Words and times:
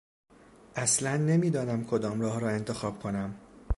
اصلا 0.75 1.17
نمیدانم 1.17 1.83
کدام 1.83 2.21
راه 2.21 2.39
را 2.39 2.49
انتخاب 2.49 2.99
کنم. 2.99 3.35